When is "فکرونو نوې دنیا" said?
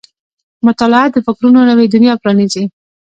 1.27-2.13